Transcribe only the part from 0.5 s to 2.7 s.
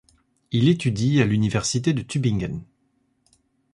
étudie à l'université de Tübingen.